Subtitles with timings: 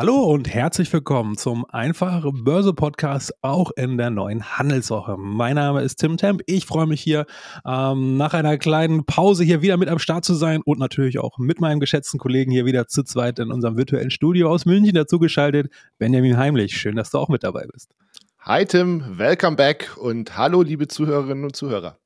[0.00, 5.18] Hallo und herzlich willkommen zum Einfache Börse Podcast, auch in der neuen Handelswoche.
[5.18, 6.40] Mein Name ist Tim Temp.
[6.46, 7.26] Ich freue mich hier
[7.66, 11.36] ähm, nach einer kleinen Pause hier wieder mit am Start zu sein und natürlich auch
[11.36, 15.70] mit meinem geschätzten Kollegen hier wieder zu zweit in unserem virtuellen Studio aus München dazugeschaltet.
[15.98, 17.90] Benjamin Heimlich, schön, dass du auch mit dabei bist.
[18.38, 21.99] Hi Tim, welcome back und hallo liebe Zuhörerinnen und Zuhörer.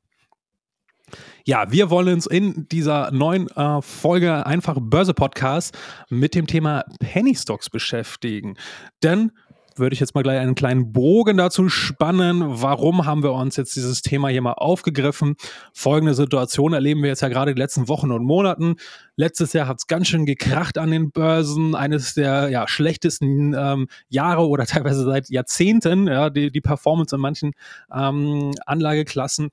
[1.46, 5.76] Ja, wir wollen uns in dieser neuen äh, Folge einfach Börse Podcast
[6.08, 8.56] mit dem Thema Penny Stocks beschäftigen.
[9.02, 9.30] Denn
[9.76, 12.42] würde ich jetzt mal gleich einen kleinen Bogen dazu spannen.
[12.46, 15.34] Warum haben wir uns jetzt dieses Thema hier mal aufgegriffen?
[15.74, 18.76] Folgende Situation erleben wir jetzt ja gerade die letzten Wochen und Monaten.
[19.16, 21.74] Letztes Jahr hat es ganz schön gekracht an den Börsen.
[21.74, 27.20] Eines der ja, schlechtesten ähm, Jahre oder teilweise seit Jahrzehnten, ja, die, die Performance in
[27.20, 27.52] manchen
[27.94, 29.50] ähm, Anlageklassen.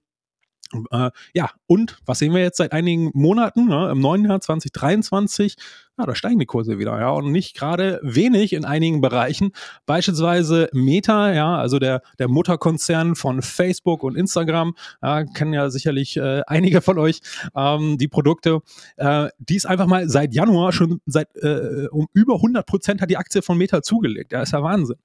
[0.92, 5.56] Äh, ja, und was sehen wir jetzt seit einigen Monaten, ne, im neuen Jahr 2023?
[5.98, 9.52] Ja, da steigen die Kurse wieder, ja, und nicht gerade wenig in einigen Bereichen.
[9.86, 16.18] Beispielsweise Meta, ja, also der, der Mutterkonzern von Facebook und Instagram, ja, kennen ja sicherlich
[16.18, 17.22] äh, einige von euch
[17.56, 18.62] ähm, die Produkte.
[18.98, 23.10] Äh, die ist einfach mal seit Januar schon seit äh, um über 100 Prozent hat
[23.10, 24.32] die Aktie von Meta zugelegt.
[24.32, 24.98] Ja, ist ja Wahnsinn.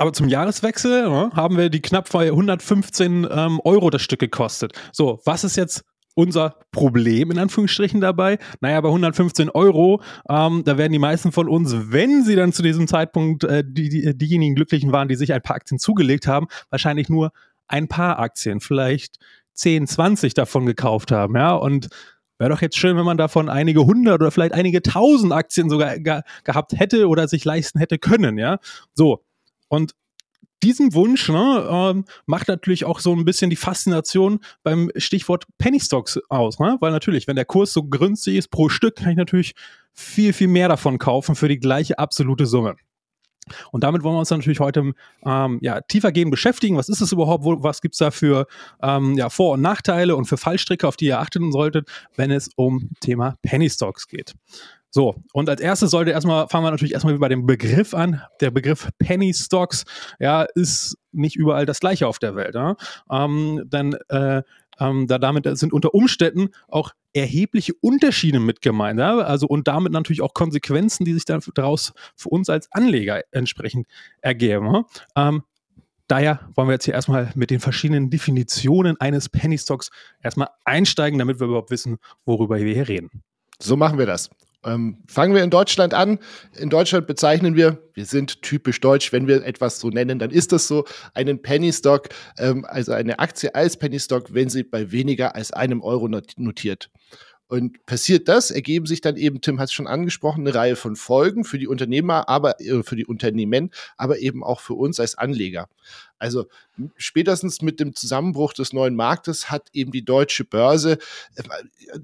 [0.00, 4.20] Aber zum Jahreswechsel ja, ne, haben wir die knapp bei 115 ähm, Euro das Stück
[4.20, 4.72] gekostet.
[4.92, 5.84] So, was ist jetzt
[6.14, 8.38] unser Problem in Anführungsstrichen dabei?
[8.62, 12.62] Naja, bei 115 Euro, ähm, da werden die meisten von uns, wenn sie dann zu
[12.62, 16.46] diesem Zeitpunkt äh, die, die, diejenigen Glücklichen waren, die sich ein paar Aktien zugelegt haben,
[16.70, 17.30] wahrscheinlich nur
[17.68, 19.18] ein paar Aktien, vielleicht
[19.52, 21.36] 10, 20 davon gekauft haben.
[21.36, 21.88] Ja, und
[22.38, 25.98] Wäre doch jetzt schön, wenn man davon einige hundert oder vielleicht einige tausend Aktien sogar
[25.98, 28.56] ge gehabt hätte oder sich leisten hätte können, ja.
[28.94, 29.22] So.
[29.70, 29.94] Und
[30.62, 35.80] diesen Wunsch ne, ähm, macht natürlich auch so ein bisschen die Faszination beim Stichwort Penny
[35.80, 36.76] Stocks aus, ne?
[36.80, 39.54] weil natürlich, wenn der Kurs so günstig ist pro Stück, kann ich natürlich
[39.94, 42.76] viel, viel mehr davon kaufen für die gleiche absolute Summe.
[43.72, 44.92] Und damit wollen wir uns natürlich heute
[45.24, 46.76] ähm, ja, tiefergehend beschäftigen.
[46.76, 47.42] Was ist es überhaupt?
[47.42, 48.46] Wo, was gibt es da für
[48.82, 52.50] ähm, ja, Vor- und Nachteile und für Fallstricke, auf die ihr achten solltet, wenn es
[52.54, 54.34] um Thema Penny Stocks geht?
[54.90, 58.22] So, und als erstes sollte erstmal, fangen wir natürlich erstmal bei dem Begriff an.
[58.40, 59.84] Der Begriff Penny Stocks,
[60.18, 62.56] ja, ist nicht überall das gleiche auf der Welt.
[62.56, 62.76] Ja?
[63.10, 64.42] Ähm, denn äh,
[64.80, 68.98] ähm, da damit sind unter Umständen auch erhebliche Unterschiede mit gemeint.
[68.98, 69.18] Ja?
[69.18, 73.86] Also und damit natürlich auch Konsequenzen, die sich dann daraus für uns als Anleger entsprechend
[74.22, 74.74] ergeben.
[74.74, 74.84] Ja?
[75.14, 75.44] Ähm,
[76.08, 79.90] daher wollen wir jetzt hier erstmal mit den verschiedenen Definitionen eines Penny Stocks
[80.20, 83.22] erstmal einsteigen, damit wir überhaupt wissen, worüber wir hier reden.
[83.60, 84.30] So machen wir das.
[84.64, 86.18] Ähm, fangen wir in Deutschland an.
[86.56, 90.52] In Deutschland bezeichnen wir, wir sind typisch deutsch, wenn wir etwas so nennen, dann ist
[90.52, 90.84] das so,
[91.14, 95.52] einen Penny Stock, ähm, also eine Aktie als Penny Stock, wenn sie bei weniger als
[95.52, 96.90] einem Euro notiert.
[97.50, 100.94] Und passiert das, ergeben sich dann eben, Tim hat es schon angesprochen, eine Reihe von
[100.94, 105.16] Folgen für die Unternehmer, aber äh, für die Unternehmen, aber eben auch für uns als
[105.18, 105.68] Anleger.
[106.20, 106.46] Also
[106.96, 110.98] spätestens mit dem Zusammenbruch des neuen Marktes hat eben die deutsche Börse
[111.34, 111.42] äh,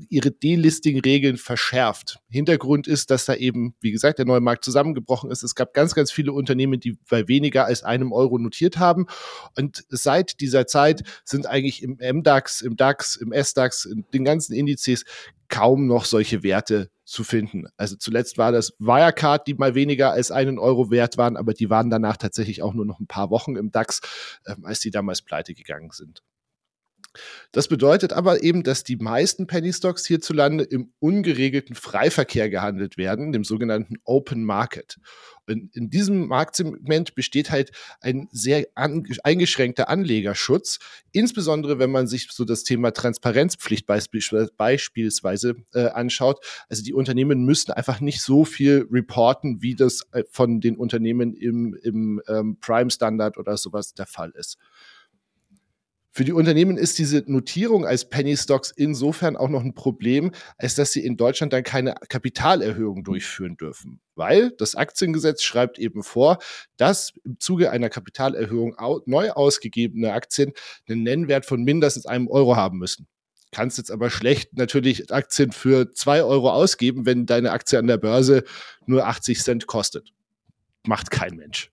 [0.09, 2.19] ihre Delisting-Regeln verschärft.
[2.29, 5.43] Hintergrund ist, dass da eben, wie gesagt, der neue Markt zusammengebrochen ist.
[5.43, 9.07] Es gab ganz, ganz viele Unternehmen, die bei weniger als einem Euro notiert haben.
[9.55, 14.55] Und seit dieser Zeit sind eigentlich im MDAX, im DAX, im SDAX, in den ganzen
[14.55, 15.05] Indizes
[15.49, 17.69] kaum noch solche Werte zu finden.
[17.77, 21.71] Also zuletzt war das Wirecard, die mal weniger als einen Euro wert waren, aber die
[21.71, 24.01] waren danach tatsächlich auch nur noch ein paar Wochen im DAX,
[24.45, 26.23] äh, als die damals pleite gegangen sind.
[27.53, 33.33] Das bedeutet aber eben, dass die meisten Penny Stocks hierzulande im ungeregelten Freiverkehr gehandelt werden,
[33.33, 34.99] dem sogenannten Open Market.
[35.49, 40.79] Und in diesem Marktsegment besteht halt ein sehr eingeschränkter Anlegerschutz,
[41.13, 46.45] insbesondere wenn man sich so das Thema Transparenzpflicht beispielsweise äh, anschaut.
[46.69, 51.35] Also die Unternehmen müssen einfach nicht so viel reporten, wie das äh, von den Unternehmen
[51.35, 54.59] im, im ähm, Prime Standard oder sowas der Fall ist.
[56.17, 60.75] Für die Unternehmen ist diese Notierung als Penny Stocks insofern auch noch ein Problem, als
[60.75, 64.01] dass sie in Deutschland dann keine Kapitalerhöhung durchführen dürfen.
[64.15, 66.39] Weil das Aktiengesetz schreibt eben vor,
[66.79, 70.55] dass im Zuge einer Kapitalerhöhung neu ausgegebene Aktien
[70.89, 73.07] einen Nennwert von mindestens einem Euro haben müssen
[73.53, 77.97] kannst jetzt aber schlecht natürlich Aktien für zwei Euro ausgeben, wenn deine Aktie an der
[77.97, 78.45] Börse
[78.87, 80.13] nur 80 Cent kostet.
[80.87, 81.71] Macht kein Mensch.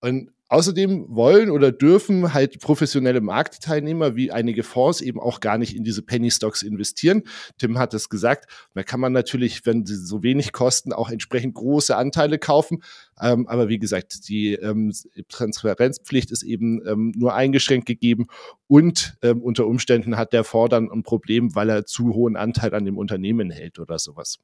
[0.00, 5.74] Und Außerdem wollen oder dürfen halt professionelle Marktteilnehmer wie einige Fonds eben auch gar nicht
[5.74, 7.24] in diese Penny Stocks investieren.
[7.58, 11.54] Tim hat es gesagt, da kann man natürlich, wenn sie so wenig kosten, auch entsprechend
[11.54, 12.84] große Anteile kaufen.
[13.20, 14.92] Ähm, aber wie gesagt, die ähm,
[15.28, 18.26] Transparenzpflicht ist eben ähm, nur eingeschränkt gegeben
[18.68, 22.76] und ähm, unter Umständen hat der Fonds dann ein Problem, weil er zu hohen Anteil
[22.76, 24.38] an dem Unternehmen hält oder sowas.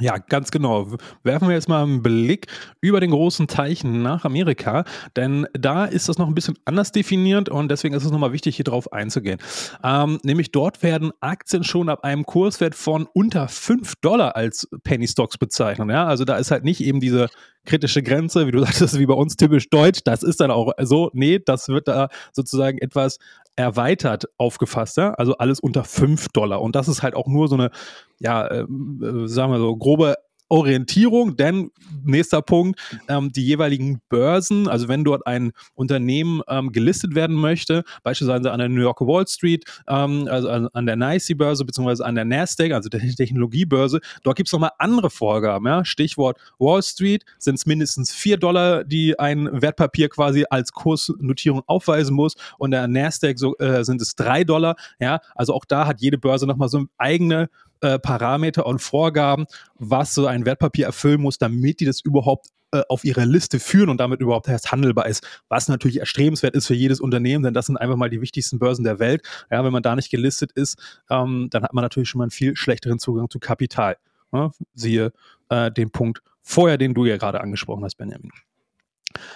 [0.00, 0.96] Ja, ganz genau.
[1.22, 2.46] Werfen wir jetzt mal einen Blick
[2.80, 4.84] über den großen Teich nach Amerika,
[5.16, 8.56] denn da ist das noch ein bisschen anders definiert und deswegen ist es nochmal wichtig,
[8.56, 9.38] hier drauf einzugehen.
[9.84, 15.06] Ähm, nämlich dort werden Aktien schon ab einem Kurswert von unter 5 Dollar als Penny
[15.06, 15.90] Stocks bezeichnet.
[15.90, 16.06] Ja?
[16.06, 17.28] Also da ist halt nicht eben diese
[17.64, 20.00] kritische Grenze, wie du sagtest, wie bei uns typisch deutsch.
[20.04, 23.18] Das ist dann auch so, nee, das wird da sozusagen etwas
[23.56, 25.12] erweitert aufgefasst, ja?
[25.14, 26.62] also alles unter 5 Dollar.
[26.62, 27.70] Und das ist halt auch nur so eine,
[28.18, 28.66] ja, äh,
[29.26, 30.16] sagen wir so, grobe
[30.52, 31.70] Orientierung, denn
[32.04, 32.78] nächster Punkt,
[33.08, 38.58] ähm, die jeweiligen Börsen, also wenn dort ein Unternehmen ähm, gelistet werden möchte, beispielsweise an
[38.58, 42.90] der New York Wall Street, ähm, also an der NYSE-Börse beziehungsweise an der Nasdaq, also
[42.90, 45.66] der Technologiebörse, dort gibt es nochmal andere Vorgaben.
[45.66, 45.86] Ja?
[45.86, 52.14] Stichwort Wall Street sind es mindestens 4 Dollar, die ein Wertpapier quasi als Kursnotierung aufweisen
[52.14, 54.76] muss und der Nasdaq so, äh, sind es 3 Dollar.
[55.00, 55.20] Ja?
[55.34, 57.48] Also auch da hat jede Börse nochmal so eigene
[57.82, 59.46] äh, Parameter und Vorgaben,
[59.78, 63.90] was so ein Wertpapier erfüllen muss, damit die das überhaupt äh, auf ihre Liste führen
[63.90, 67.66] und damit überhaupt erst handelbar ist, was natürlich erstrebenswert ist für jedes Unternehmen, denn das
[67.66, 69.22] sind einfach mal die wichtigsten Börsen der Welt.
[69.50, 70.78] Ja, wenn man da nicht gelistet ist,
[71.10, 73.96] ähm, dann hat man natürlich schon mal einen viel schlechteren Zugang zu Kapital.
[74.32, 75.12] Ja, siehe
[75.50, 78.30] äh, den Punkt vorher, den du ja gerade angesprochen hast, Benjamin.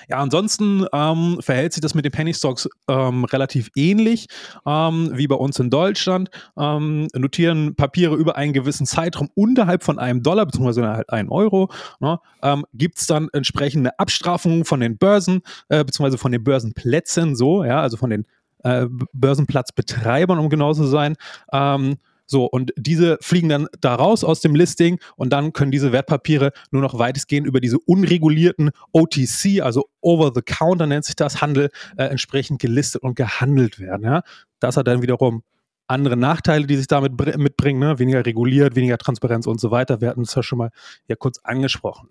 [0.09, 4.27] Ja, ansonsten ähm, verhält sich das mit den Penny Stocks ähm, relativ ähnlich
[4.67, 6.31] ähm, wie bei uns in Deutschland.
[6.59, 11.71] Ähm, notieren Papiere über einen gewissen Zeitraum unterhalb von einem Dollar halt einen Euro.
[12.01, 17.37] Ne, ähm, Gibt es dann entsprechende Abstrafungen von den Börsen äh, beziehungsweise von den Börsenplätzen
[17.37, 18.27] so, ja, also von den
[18.65, 21.17] äh, Börsenplatzbetreibern, um genau zu sein.
[21.53, 21.97] Ähm,
[22.27, 26.53] so, und diese fliegen dann da raus aus dem Listing und dann können diese Wertpapiere
[26.71, 32.61] nur noch weitestgehend über diese unregulierten OTC, also Over-the-Counter nennt sich das, Handel, äh, entsprechend
[32.61, 34.05] gelistet und gehandelt werden.
[34.05, 34.23] Ja?
[34.59, 35.43] Das hat dann wiederum
[35.87, 37.99] andere Nachteile, die sich damit mitbringen, ne?
[37.99, 40.01] weniger reguliert, weniger Transparenz und so weiter.
[40.01, 40.71] Wir hatten es ja schon mal
[41.07, 42.09] ja kurz angesprochen.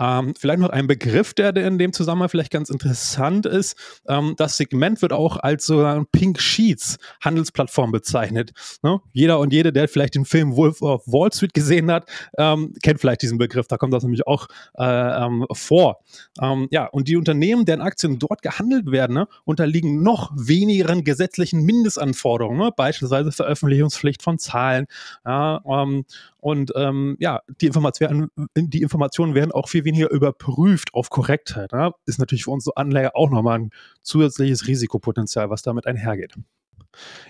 [0.00, 3.76] Ähm, vielleicht noch ein Begriff, der, in dem Zusammenhang vielleicht ganz interessant ist.
[4.08, 8.52] Ähm, das Segment wird auch als sozusagen Pink Sheets Handelsplattform bezeichnet.
[8.82, 9.00] Ne?
[9.12, 12.08] Jeder und jede, der vielleicht den Film Wolf of Wall Street gesehen hat,
[12.38, 13.68] ähm, kennt vielleicht diesen Begriff.
[13.68, 16.00] Da kommt das nämlich auch äh, ähm, vor.
[16.40, 21.62] Ähm, ja, und die Unternehmen, deren Aktien dort gehandelt werden, ne, unterliegen noch wenigeren gesetzlichen
[21.62, 22.72] Mindestanforderungen, ne?
[22.76, 24.86] beispielsweise Veröffentlichungspflicht von Zahlen.
[25.24, 26.04] Ja, ähm,
[26.40, 26.72] und
[27.20, 31.72] ja, die, Information, die Informationen werden auch viel weniger überprüft auf Korrektheit.
[31.72, 31.92] Ja?
[32.06, 33.70] Ist natürlich für unsere Anleger auch nochmal ein
[34.02, 36.34] zusätzliches Risikopotenzial, was damit einhergeht.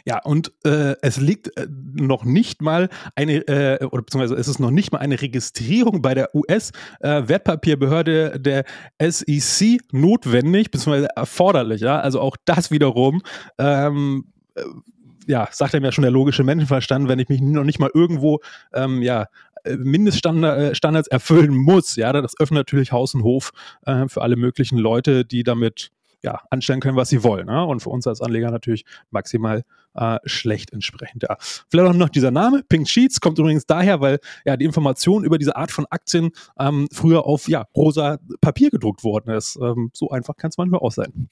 [0.04, 4.58] Ja, und äh, es liegt äh, noch nicht mal eine, äh, oder beziehungsweise es ist
[4.58, 8.64] noch nicht mal eine Registrierung bei der US-Wertpapierbehörde äh, der
[9.00, 11.80] SEC notwendig, beziehungsweise erforderlich.
[11.80, 12.00] Ja?
[12.00, 13.22] Also auch das wiederum
[13.58, 14.62] ähm, äh,
[15.26, 18.40] ja, sagt einem ja schon der logische Menschenverstand, wenn ich mich noch nicht mal irgendwo,
[18.72, 19.26] ähm, ja,
[19.64, 23.52] Mindeststandards erfüllen muss, ja, das öffnet natürlich Haus und Hof
[23.86, 25.90] äh, für alle möglichen Leute, die damit
[26.24, 27.46] ja, anstellen können, was sie wollen.
[27.46, 27.64] Ne?
[27.64, 29.62] Und für uns als Anleger natürlich maximal
[29.94, 31.22] äh, schlecht entsprechend.
[31.22, 31.36] Ja.
[31.68, 35.36] Vielleicht auch noch dieser Name, Pink Sheets, kommt übrigens daher, weil ja die Information über
[35.36, 39.58] diese Art von Aktien ähm, früher auf ja, rosa Papier gedruckt worden ist.
[39.60, 41.28] Ähm, so einfach kann es manchmal auch sein.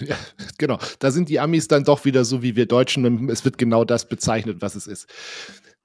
[0.00, 0.16] Ja,
[0.58, 0.78] genau.
[0.98, 3.28] Da sind die Amis dann doch wieder so wie wir Deutschen.
[3.28, 5.08] Es wird genau das bezeichnet, was es ist.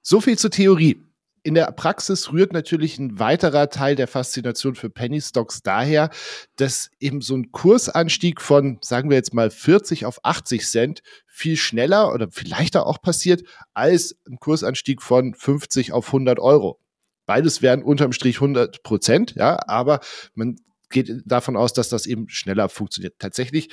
[0.02, 1.00] So viel zur Theorie.
[1.46, 6.10] In der Praxis rührt natürlich ein weiterer Teil der Faszination für Penny Stocks daher,
[6.56, 11.56] dass eben so ein Kursanstieg von, sagen wir jetzt mal, 40 auf 80 Cent viel
[11.56, 16.80] schneller oder viel leichter auch passiert, als ein Kursanstieg von 50 auf 100 Euro.
[17.26, 20.00] Beides wären unterm Strich 100 Prozent, ja, aber
[20.34, 20.56] man
[20.90, 23.20] geht davon aus, dass das eben schneller funktioniert.
[23.20, 23.68] Tatsächlich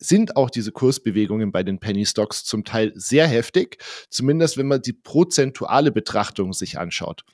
[0.00, 3.78] sind auch diese Kursbewegungen bei den Penny Stocks zum Teil sehr heftig,
[4.08, 7.24] zumindest wenn man die prozentuale Betrachtung sich anschaut.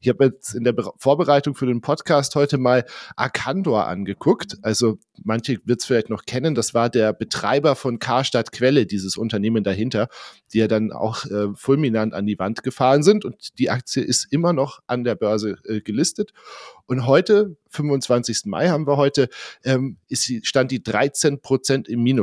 [0.00, 2.84] Ich habe jetzt in der Vorbereitung für den Podcast heute mal
[3.16, 4.56] Arcandor angeguckt.
[4.62, 6.54] Also manche wird es vielleicht noch kennen.
[6.54, 10.08] Das war der Betreiber von Karstadt Quelle, dieses Unternehmen dahinter,
[10.52, 13.24] die ja dann auch äh, fulminant an die Wand gefahren sind.
[13.24, 16.32] Und die Aktie ist immer noch an der Börse äh, gelistet.
[16.86, 18.42] Und heute, 25.
[18.46, 19.28] Mai haben wir heute,
[19.64, 22.15] ähm, ist stand die 13 Prozent im Minus.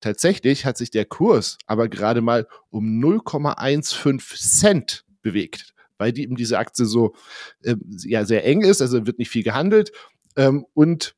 [0.00, 6.36] Tatsächlich hat sich der Kurs aber gerade mal um 0,15 Cent bewegt weil die eben
[6.36, 7.14] diese Aktie so
[7.62, 9.92] äh, ja sehr eng ist, also wird nicht viel gehandelt.
[10.36, 11.14] ähm, und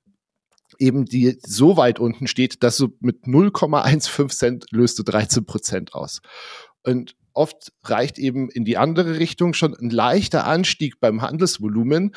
[0.79, 5.95] eben die so weit unten steht, dass du mit 0,15 Cent löst du 13 Prozent
[5.95, 6.21] aus.
[6.83, 12.15] Und oft reicht eben in die andere Richtung schon ein leichter Anstieg beim Handelsvolumen,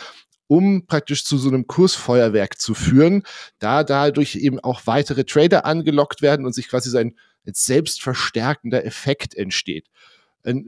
[0.50, 3.24] um praktisch zu so einem Kursfeuerwerk zu führen,
[3.60, 7.16] da dadurch eben auch weitere Trader angelockt werden und sich quasi so ein
[7.46, 9.88] selbstverstärkender Effekt entsteht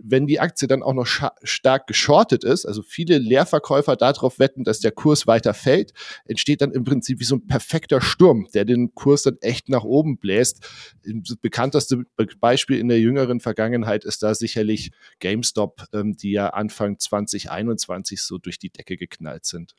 [0.04, 1.08] wenn die Aktie dann auch noch
[1.44, 5.94] stark geschortet ist, also viele Leerverkäufer darauf wetten, dass der Kurs weiter fällt,
[6.26, 9.84] entsteht dann im Prinzip wie so ein perfekter Sturm, der den Kurs dann echt nach
[9.84, 10.66] oben bläst.
[11.04, 12.04] Das bekannteste
[12.40, 18.38] Beispiel in der jüngeren Vergangenheit ist da sicherlich GameStop, ähm, die ja Anfang 2021 so
[18.38, 19.76] durch die Decke geknallt sind.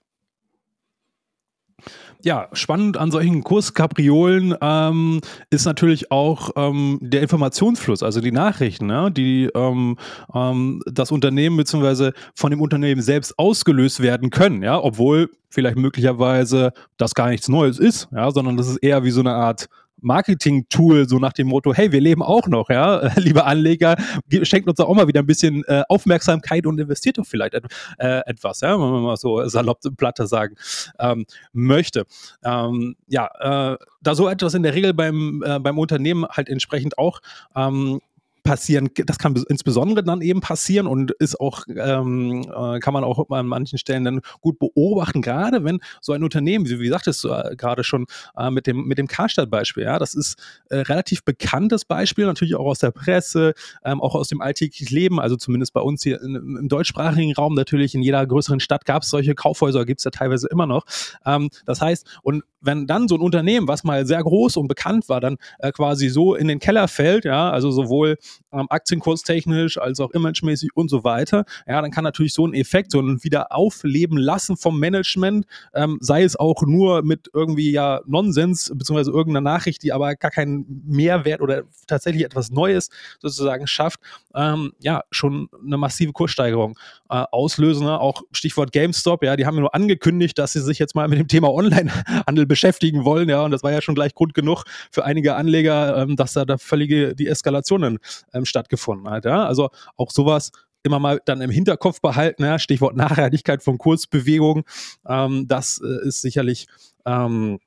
[2.25, 5.21] Ja, spannend an solchen Kurskapriolen ähm,
[5.51, 9.97] ist natürlich auch ähm, der Informationsfluss, also die Nachrichten, ne, die ähm,
[10.33, 12.13] ähm das Unternehmen bzw.
[12.35, 17.81] von dem Unternehmen selbst ausgelöst werden können, ja, obwohl vielleicht möglicherweise das gar nichts Neues
[17.81, 19.69] ist, ja, sondern das ist eher wie so eine Art
[20.03, 23.97] Marketing-Tool, so nach dem Motto, hey, wir leben auch noch, ja, liebe Anleger,
[24.43, 27.65] schenkt uns auch mal wieder ein bisschen äh, Aufmerksamkeit und investiert doch vielleicht et
[27.99, 30.57] äh, etwas, ja, wenn man mal so salopp Platte sagen
[30.99, 32.05] ähm, möchte.
[32.45, 36.99] Ähm, ja, äh, da so etwas in der Regel beim, äh, beim Unternehmen halt entsprechend
[36.99, 37.21] auch
[37.55, 38.01] ähm,
[38.43, 43.31] passieren, das kann insbesondere dann eben passieren und ist auch, ähm, äh, kann man auch
[43.31, 47.29] an manchen Stellen dann gut beobachten, gerade wenn so ein Unternehmen, wie, wie sagtest du
[47.29, 48.07] äh, gerade schon
[48.37, 50.39] äh, mit dem, mit dem Karstadt-Beispiel, ja, das ist
[50.71, 55.21] äh, relativ bekanntes Beispiel, natürlich auch aus der Presse, ähm, auch aus dem alltäglichen Leben,
[55.21, 59.03] also zumindest bei uns hier in, im deutschsprachigen Raum, natürlich in jeder größeren Stadt gab
[59.03, 60.85] es solche Kaufhäuser, gibt es ja teilweise immer noch.
[61.25, 65.09] Ähm, das heißt, und wenn dann so ein Unternehmen, was mal sehr groß und bekannt
[65.09, 68.17] war, dann äh, quasi so in den Keller fällt, ja, also sowohl
[68.53, 72.93] ähm, aktienkurstechnisch als auch imagemäßig und so weiter, ja, dann kann natürlich so ein Effekt,
[72.93, 78.73] so ein Wiederaufleben lassen vom Management, ähm, sei es auch nur mit irgendwie ja Nonsens,
[78.75, 82.91] beziehungsweise irgendeiner Nachricht, die aber gar keinen Mehrwert oder tatsächlich etwas Neues
[83.21, 84.01] sozusagen schafft,
[84.35, 86.79] ähm, ja, schon eine massive Kurssteigerung
[87.11, 87.87] äh, auslösen.
[87.87, 87.99] Ne?
[88.01, 91.19] Auch Stichwort GameStop, ja, die haben ja nur angekündigt, dass sie sich jetzt mal mit
[91.19, 95.07] dem Thema Onlinehandel beschäftigen wollen, ja, und das war ja schon gleich Grund genug für
[95.07, 97.99] einige Anleger, ähm, dass da, da völlige die Eskalationen
[98.35, 99.25] ähm, stattgefunden hat.
[99.25, 99.47] Ja?
[99.47, 100.51] Also auch sowas
[100.83, 102.59] immer mal dann im Hinterkopf behalten, ja?
[102.59, 104.65] Stichwort Nachhaltigkeit von Kursbewegungen.
[105.09, 106.67] Ähm, das äh, ist sicherlich
[107.07, 107.59] ähm,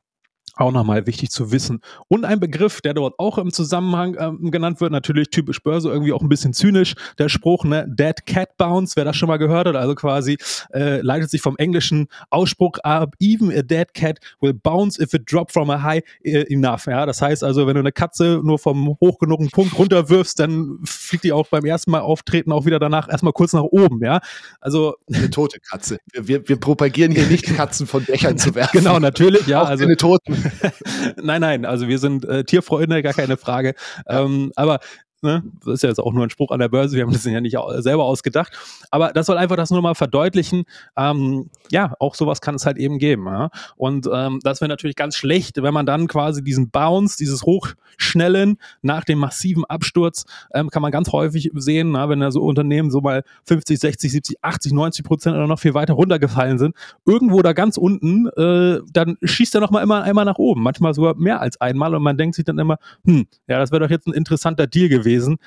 [0.56, 1.82] auch nochmal wichtig zu wissen.
[2.08, 6.14] Und ein Begriff, der dort auch im Zusammenhang ähm, genannt wird, natürlich typisch Börse, irgendwie
[6.14, 9.68] auch ein bisschen zynisch, der Spruch, ne, Dead Cat Bounce, wer das schon mal gehört
[9.68, 10.38] hat, also quasi
[10.74, 15.24] äh, leitet sich vom englischen Ausspruch ab, even a dead cat will bounce if it
[15.32, 16.86] drop from a high uh, enough.
[16.86, 20.80] Ja, das heißt also, wenn du eine Katze nur vom hoch genugen Punkt runterwirfst, dann
[20.84, 24.20] fliegt die auch beim ersten Mal auftreten auch wieder danach erstmal kurz nach oben, ja.
[24.62, 25.98] Also eine tote Katze.
[26.14, 28.76] Wir, wir propagieren hier nicht Katzen von Dächern zu werfen.
[28.86, 29.64] Genau, natürlich, ja.
[29.64, 30.45] Auch also eine Toten.
[31.22, 33.76] nein, nein, also wir sind äh, Tierfreunde, gar keine Frage.
[34.08, 34.80] Ähm, aber
[35.26, 35.44] Ne?
[35.64, 37.42] Das ist ja jetzt auch nur ein Spruch an der Börse, wir haben das ja
[37.42, 38.54] nicht selber ausgedacht.
[38.92, 40.64] Aber das soll einfach das nur mal verdeutlichen.
[40.96, 43.26] Ähm, ja, auch sowas kann es halt eben geben.
[43.26, 43.50] Ja?
[43.76, 48.58] Und ähm, das wäre natürlich ganz schlecht, wenn man dann quasi diesen Bounce, dieses Hochschnellen
[48.82, 52.92] nach dem massiven Absturz, ähm, kann man ganz häufig sehen, na, wenn da so Unternehmen
[52.92, 57.42] so mal 50, 60, 70, 80, 90 Prozent oder noch viel weiter runtergefallen sind, irgendwo
[57.42, 61.16] da ganz unten, äh, dann schießt er noch mal immer einmal nach oben, manchmal sogar
[61.16, 64.08] mehr als einmal und man denkt sich dann immer, hm, ja, das wäre doch jetzt
[64.08, 65.38] ein interessanter Deal gewesen gewesen.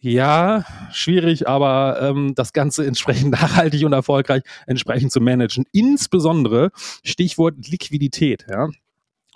[0.00, 5.64] Ja, schwierig, aber ähm, das Ganze entsprechend nachhaltig und erfolgreich entsprechend zu managen.
[5.72, 6.70] Insbesondere
[7.04, 8.44] Stichwort Liquidität.
[8.50, 8.68] Ja.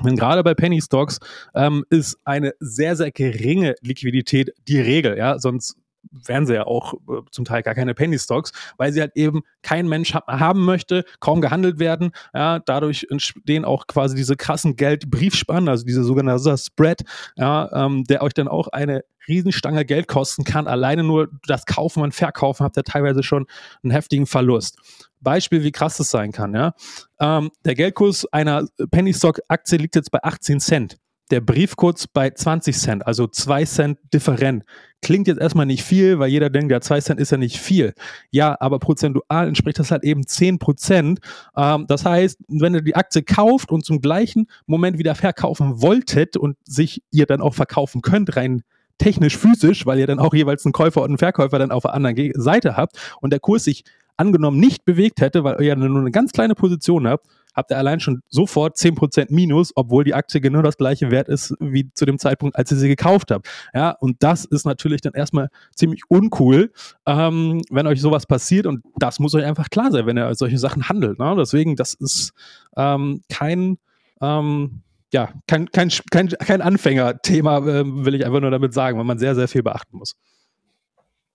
[0.04, 1.20] Denn gerade bei Penny Stocks
[1.54, 5.16] ähm, ist eine sehr, sehr geringe Liquidität die Regel.
[5.16, 5.76] Ja, sonst
[6.24, 9.42] wären sie ja auch äh, zum Teil gar keine Penny Stocks, weil sie halt eben
[9.62, 12.12] kein Mensch ha haben möchte, kaum gehandelt werden.
[12.34, 17.02] Ja, dadurch entstehen auch quasi diese krassen Geldbriefspannen, also diese sogenannte Spread,
[17.36, 20.66] ja, ähm, der euch dann auch eine Riesenstange Geld kosten kann.
[20.66, 23.46] Alleine nur das Kaufen und Verkaufen habt ihr teilweise schon
[23.82, 24.78] einen heftigen Verlust.
[25.20, 26.54] Beispiel, wie krass das sein kann.
[26.54, 26.74] Ja?
[27.20, 30.96] Ähm, der Geldkurs einer Penny Stock Aktie liegt jetzt bei 18 Cent
[31.30, 34.64] der Briefkurs bei 20 Cent, also 2 Cent Different.
[35.02, 37.94] Klingt jetzt erstmal nicht viel, weil jeder denkt, ja, 2 Cent ist ja nicht viel.
[38.30, 41.20] Ja, aber prozentual entspricht das halt eben 10 Prozent.
[41.56, 46.36] Ähm, das heißt, wenn ihr die Aktie kauft und zum gleichen Moment wieder verkaufen wolltet
[46.36, 48.62] und sich ihr dann auch verkaufen könnt, rein
[48.98, 51.94] technisch, physisch, weil ihr dann auch jeweils einen Käufer und einen Verkäufer dann auf der
[51.94, 53.84] anderen Seite habt und der Kurs sich
[54.16, 58.00] angenommen nicht bewegt hätte, weil ihr nur eine ganz kleine Position habt, habt ihr allein
[58.00, 62.18] schon sofort 10% Minus, obwohl die Aktie genau das gleiche Wert ist wie zu dem
[62.18, 63.48] Zeitpunkt, als ihr sie gekauft habt.
[63.74, 66.70] Ja, und das ist natürlich dann erstmal ziemlich uncool,
[67.06, 70.58] ähm, wenn euch sowas passiert und das muss euch einfach klar sein, wenn ihr solche
[70.58, 71.18] Sachen handelt.
[71.18, 71.34] Ne?
[71.38, 72.32] Deswegen, das ist
[72.76, 73.78] ähm, kein
[74.20, 74.82] ähm,
[75.12, 79.18] ja, kein, kein, kein, kein Anfängerthema, äh, will ich einfach nur damit sagen, weil man
[79.18, 80.16] sehr, sehr viel beachten muss.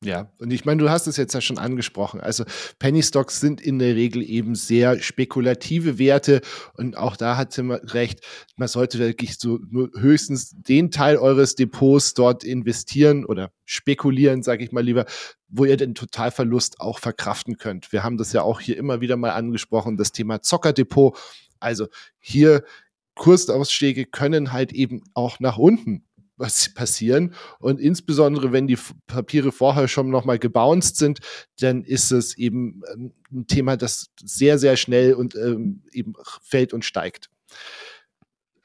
[0.04, 2.22] Ja, und ich meine, du hast es jetzt ja schon angesprochen.
[2.22, 2.44] Also
[2.80, 6.42] Penny Stocks sind in der Regel eben sehr spekulative Werte
[6.74, 8.22] und auch da hat Tim recht,
[8.56, 14.64] man sollte wirklich so nur höchstens den Teil eures Depots dort investieren oder spekulieren, sage
[14.64, 15.06] ich mal lieber,
[15.50, 17.92] wo ihr den Totalverlust auch verkraften könnt.
[17.92, 21.16] Wir haben das ja auch hier immer wieder mal angesprochen, das Thema Zockerdepot.
[21.60, 21.86] Also
[22.20, 22.64] hier
[23.14, 26.06] Kursausschläge können halt eben auch nach unten
[26.76, 27.34] passieren.
[27.60, 31.20] Und insbesondere, wenn die Papiere vorher schon nochmal gebounced sind,
[31.60, 36.74] dann ist es eben ähm, ein Thema, das sehr, sehr schnell und ähm, eben fällt
[36.74, 37.30] und steigt.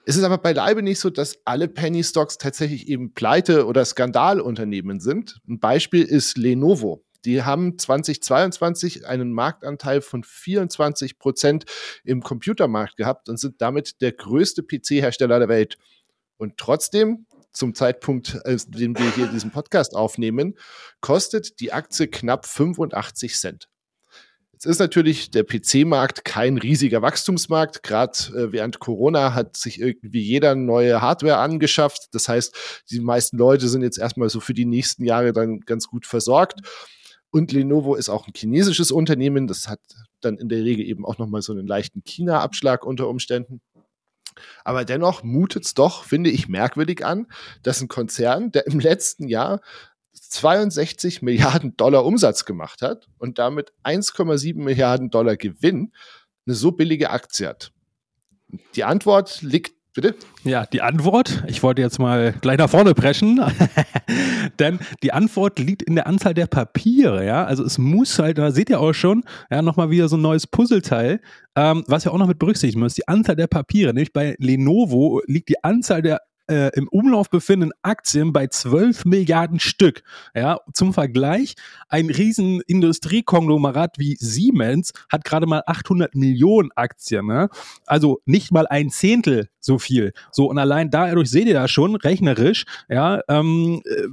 [0.09, 5.01] Es ist aber beileibe nicht so, dass alle Penny Stocks tatsächlich eben Pleite- oder Skandalunternehmen
[5.01, 5.41] sind.
[5.49, 7.05] Ein Beispiel ist Lenovo.
[7.25, 11.65] Die haben 2022 einen Marktanteil von 24 Prozent
[12.05, 15.77] im Computermarkt gehabt und sind damit der größte PC-Hersteller der Welt.
[16.37, 17.26] Und trotzdem,
[17.57, 20.57] zum Zeitpunkt, als dem wir hier diesen Podcast aufnehmen,
[21.01, 23.69] kostet die Aktie knapp 85 Cent.
[24.53, 27.83] Jetzt ist natürlich der PC-Markt kein riesiger Wachstumsmarkt.
[27.83, 32.09] Gerade äh, während Corona hat sich irgendwie jeder neue Hardware angeschafft.
[32.13, 35.89] Das heißt, die meisten Leute sind jetzt erstmal so für die nächsten Jahre dann ganz
[35.89, 36.61] gut versorgt.
[37.31, 39.47] Und Lenovo ist auch ein chinesisches Unternehmen.
[39.47, 39.81] Das hat
[40.23, 43.61] dann in der Regel eben auch nochmal so einen leichten China-Abschlag unter Umständen.
[44.65, 47.27] Aber dennoch mutet es doch, finde ich, merkwürdig an,
[47.63, 49.61] dass ein Konzern, der im letzten Jahr
[50.13, 55.93] 62 Milliarden Dollar Umsatz gemacht hat und damit 1,7 Milliarden Dollar Gewinn,
[56.47, 57.73] eine so billige Aktie hat.
[58.75, 60.15] Die Antwort liegt Bitte?
[60.45, 63.41] Ja, die Antwort, ich wollte jetzt mal gleich nach vorne preschen,
[64.59, 67.47] denn die Antwort liegt in der Anzahl der Papiere, ja.
[67.47, 70.47] Also es muss halt, da seht ihr auch schon, ja, nochmal wieder so ein neues
[70.47, 71.19] Puzzleteil,
[71.57, 75.23] ähm, was ihr auch noch mit berücksichtigen müsst, die Anzahl der Papiere, nämlich bei Lenovo
[75.27, 80.03] liegt die Anzahl der äh, im Umlauf befindenden Aktien bei 12 Milliarden Stück.
[80.35, 81.55] Ja, zum Vergleich,
[81.89, 87.27] ein riesen Industriekonglomerat wie Siemens hat gerade mal 800 Millionen Aktien.
[87.27, 87.49] Ne?
[87.87, 90.13] Also nicht mal ein Zehntel so viel.
[90.31, 94.07] So, und allein dadurch seht ihr da schon, rechnerisch, ja, ähm, äh,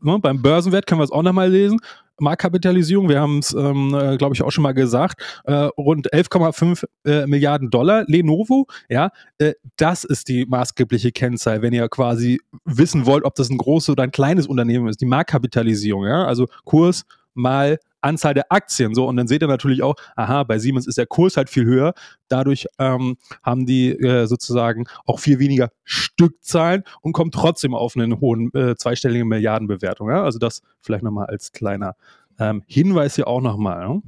[0.00, 1.80] ne, beim Börsenwert können wir es auch nochmal lesen.
[2.18, 6.84] Marktkapitalisierung, wir haben es, ähm, äh, glaube ich, auch schon mal gesagt, äh, rund 11,5
[7.04, 8.04] äh, Milliarden Dollar.
[8.06, 13.50] Lenovo, ja, äh, das ist die maßgebliche Kennzahl, wenn ihr quasi wissen wollt, ob das
[13.50, 17.04] ein großes oder ein kleines Unternehmen ist, die Marktkapitalisierung, ja, also Kurs
[17.34, 18.94] mal Anzahl der Aktien.
[18.94, 21.64] So, und dann seht ihr natürlich auch, aha, bei Siemens ist der Kurs halt viel
[21.64, 21.94] höher.
[22.28, 28.20] Dadurch ähm, haben die äh, sozusagen auch viel weniger Stückzahlen und kommen trotzdem auf einen
[28.20, 30.10] hohen äh, zweistelligen Milliardenbewertung.
[30.10, 30.22] Ja?
[30.22, 31.94] Also das vielleicht nochmal als kleiner
[32.38, 33.88] ähm, Hinweis hier auch nochmal.
[33.88, 34.02] Ne?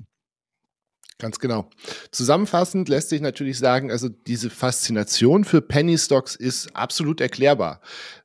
[1.20, 1.68] Ganz genau.
[2.10, 7.80] Zusammenfassend lässt sich natürlich sagen, also diese Faszination für Penny Stocks ist absolut erklärbar.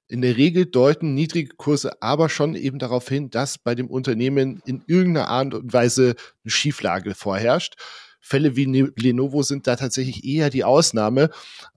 [0.08, 4.62] In der Regel deuten niedrige Kurse aber schon eben darauf hin, dass bei dem Unternehmen
[4.66, 7.76] in irgendeiner Art und Weise eine Schieflage vorherrscht.
[8.22, 11.30] Fälle wie ne-, Lenovo sind da tatsächlich eher die Ausnahme,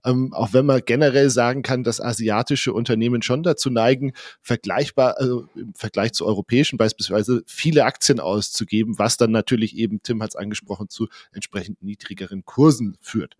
[0.03, 5.47] ähm, auch wenn man generell sagen kann, dass asiatische Unternehmen schon dazu neigen, vergleichbar, also
[5.55, 10.35] im Vergleich zu europäischen beispielsweise, viele Aktien auszugeben, was dann natürlich eben, Tim hat es
[10.35, 13.37] angesprochen, zu entsprechend niedrigeren Kursen führt.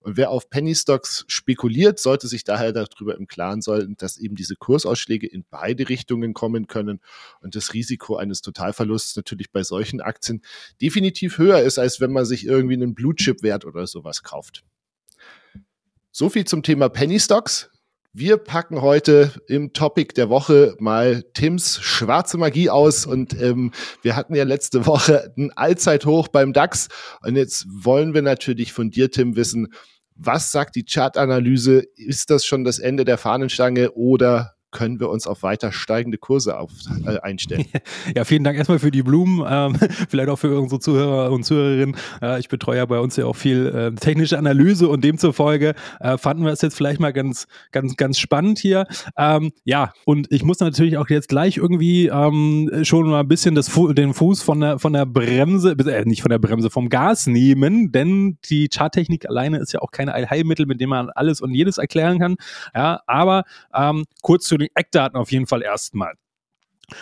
[0.00, 4.34] Und wer auf Penny Stocks spekuliert, sollte sich daher darüber im Klaren sein, dass eben
[4.34, 7.00] diese Kursausschläge in beide Richtungen kommen können
[7.40, 10.42] und das Risiko eines Totalverlusts natürlich bei solchen Aktien
[10.80, 14.64] definitiv höher ist, als wenn man sich irgendwie einen Blue Chip Wert oder sowas kauft.
[16.10, 17.70] So viel zum Thema Penny Stocks.
[18.14, 23.72] Wir packen heute im Topic der Woche mal Tims schwarze Magie aus und ähm,
[24.02, 26.88] wir hatten ja letzte Woche ein Allzeithoch beim DAX
[27.22, 29.72] und jetzt wollen wir natürlich von dir, Tim, wissen,
[30.14, 31.84] was sagt die Chartanalyse?
[31.96, 36.58] Ist das schon das Ende der Fahnenstange oder können wir uns auf weiter steigende Kurse
[36.58, 36.70] auf,
[37.06, 37.66] äh, einstellen.
[38.14, 39.76] Ja, vielen Dank erstmal für die Blumen, ähm,
[40.08, 41.96] vielleicht auch für unsere Zuhörer und Zuhörerinnen.
[42.20, 46.18] Äh, ich betreue ja bei uns ja auch viel äh, technische Analyse und demzufolge äh,
[46.18, 48.86] fanden wir es jetzt vielleicht mal ganz, ganz, ganz spannend hier.
[49.16, 53.54] Ähm, ja, und ich muss natürlich auch jetzt gleich irgendwie ähm, schon mal ein bisschen
[53.54, 56.88] das Fu den Fuß von der, von der Bremse, äh, nicht von der Bremse, vom
[56.88, 61.40] Gas nehmen, denn die Charttechnik alleine ist ja auch kein Heilmittel, mit dem man alles
[61.40, 62.36] und jedes erklären kann.
[62.74, 66.14] Ja, aber ähm, kurz zu den Eckdaten auf jeden Fall erstmal.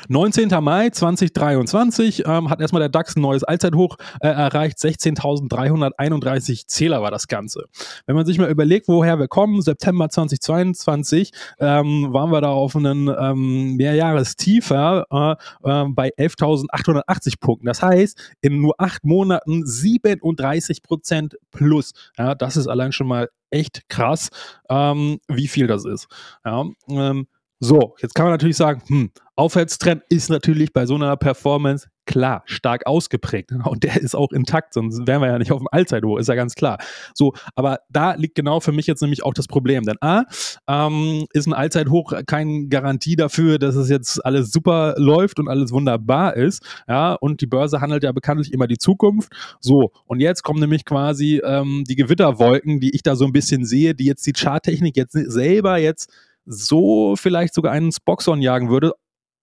[0.09, 0.49] 19.
[0.63, 4.79] Mai 2023 ähm, hat erstmal der DAX ein neues Allzeithoch äh, erreicht.
[4.79, 7.65] 16.331 Zähler war das Ganze.
[8.07, 12.77] Wenn man sich mal überlegt, woher wir kommen, September 2022 ähm, waren wir da auf
[12.77, 15.33] einen ähm, Mehrjahrestiefer äh,
[15.69, 17.67] äh, bei 11.880 Punkten.
[17.67, 21.93] Das heißt, in nur acht Monaten 37 Prozent plus.
[22.17, 24.31] Ja, das ist allein schon mal echt krass,
[24.69, 26.07] ähm, wie viel das ist.
[26.45, 27.27] Ja, ähm,
[27.63, 32.43] so, jetzt kann man natürlich sagen, hm, Aufwärtstrend ist natürlich bei so einer Performance klar
[32.47, 33.53] stark ausgeprägt.
[33.65, 36.35] Und der ist auch intakt, sonst wären wir ja nicht auf dem Allzeithoch, ist ja
[36.35, 36.79] ganz klar.
[37.15, 39.85] So, aber da liegt genau für mich jetzt nämlich auch das Problem.
[39.85, 40.25] Denn A,
[40.69, 45.71] ähm, ist ein Allzeithoch keine Garantie dafür, dass es jetzt alles super läuft und alles
[45.71, 46.63] wunderbar ist.
[46.89, 49.33] Ja, und die Börse handelt ja bekanntlich immer die Zukunft.
[49.61, 53.65] So, und jetzt kommen nämlich quasi ähm, die Gewitterwolken, die ich da so ein bisschen
[53.65, 56.11] sehe, die jetzt die Charttechnik jetzt selber jetzt
[56.45, 58.93] so vielleicht sogar einen Spoxon jagen würde,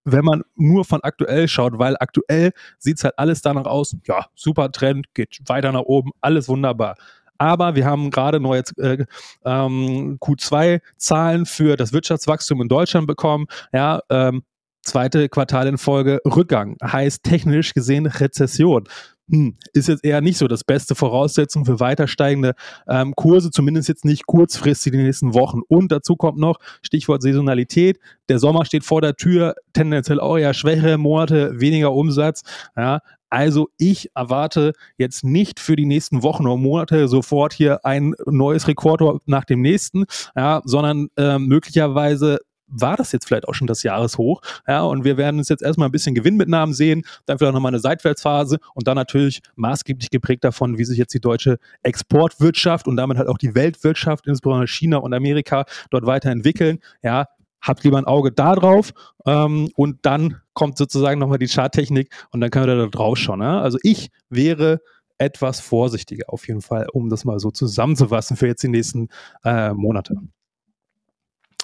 [0.04, 4.26] wenn man nur von aktuell schaut, weil aktuell sieht es halt alles danach aus, ja,
[4.34, 6.96] super Trend, geht weiter nach oben, alles wunderbar.
[7.38, 9.04] Aber wir haben gerade neue äh,
[9.44, 13.46] ähm, Q2-Zahlen für das Wirtschaftswachstum in Deutschland bekommen.
[13.72, 14.42] Ja, ähm,
[14.82, 18.84] zweite Quartal in Folge Rückgang, heißt technisch gesehen Rezession
[19.30, 22.54] hm, ist jetzt eher nicht so das beste Voraussetzung für weiter steigende
[22.88, 25.60] ähm, Kurse, zumindest jetzt nicht kurzfristig in den nächsten Wochen.
[25.68, 27.98] Und dazu kommt noch Stichwort Saisonalität.
[28.28, 32.42] Der Sommer steht vor der Tür, tendenziell auch eher schwächere Monate, weniger Umsatz.
[32.76, 38.14] Ja, also ich erwarte jetzt nicht für die nächsten Wochen oder Monate sofort hier ein
[38.26, 42.38] neues Rekord nach dem nächsten, ja, sondern äh, möglicherweise
[42.68, 44.40] war das jetzt vielleicht auch schon das Jahreshoch.
[44.66, 47.80] Ja, und wir werden uns jetzt erstmal ein bisschen Gewinnmitnahmen sehen, dann vielleicht nochmal eine
[47.80, 53.18] Seitwärtsphase und dann natürlich maßgeblich geprägt davon, wie sich jetzt die deutsche Exportwirtschaft und damit
[53.18, 56.78] halt auch die Weltwirtschaft, insbesondere China und Amerika, dort weiterentwickeln.
[57.02, 57.26] Ja,
[57.60, 58.92] habt lieber ein Auge da drauf
[59.26, 63.40] ähm, und dann kommt sozusagen nochmal die Charttechnik und dann können wir da drauf schauen.
[63.40, 63.60] Ja?
[63.60, 64.80] Also ich wäre
[65.18, 69.08] etwas vorsichtiger auf jeden Fall, um das mal so zusammenzufassen für jetzt die nächsten
[69.44, 70.14] äh, Monate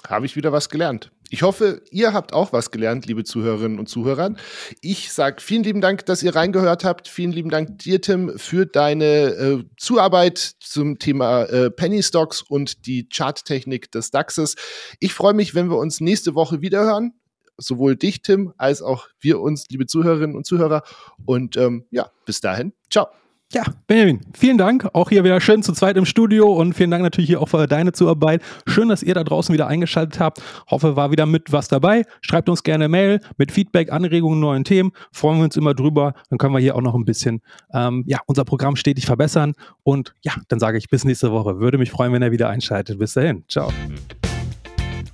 [0.09, 1.11] habe ich wieder was gelernt.
[1.29, 4.35] Ich hoffe, ihr habt auch was gelernt, liebe Zuhörerinnen und Zuhörer.
[4.81, 7.07] Ich sage vielen lieben Dank, dass ihr reingehört habt.
[7.07, 12.85] Vielen lieben Dank dir, Tim, für deine äh, Zuarbeit zum Thema äh, Penny Stocks und
[12.85, 14.55] die Charttechnik des DAXes.
[14.99, 17.13] Ich freue mich, wenn wir uns nächste Woche wiederhören.
[17.57, 20.83] Sowohl dich, Tim, als auch wir uns, liebe Zuhörerinnen und Zuhörer.
[21.25, 22.73] Und ähm, ja, bis dahin.
[22.91, 23.07] Ciao.
[23.55, 24.89] Ja, Benjamin, vielen Dank.
[24.91, 27.67] Auch hier wieder schön zu zweit im Studio und vielen Dank natürlich hier auch für
[27.67, 28.41] deine Zuarbeit.
[28.67, 30.41] Schön, dass ihr da draußen wieder eingeschaltet habt.
[30.69, 32.03] Hoffe, war wieder mit was dabei.
[32.19, 34.91] Schreibt uns gerne Mail mit Feedback, Anregungen, neuen Themen.
[35.13, 36.15] Freuen wir uns immer drüber.
[36.29, 37.41] Dann können wir hier auch noch ein bisschen
[37.73, 39.53] ähm, ja, unser Programm stetig verbessern.
[39.83, 41.57] Und ja, dann sage ich bis nächste Woche.
[41.61, 42.99] Würde mich freuen, wenn ihr wieder einschaltet.
[42.99, 43.45] Bis dahin.
[43.47, 43.71] Ciao.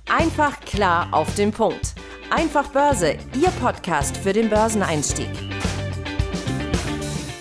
[0.08, 1.94] Einfach klar auf den Punkt.
[2.28, 5.28] Einfach Börse, Ihr Podcast für den Börseneinstieg.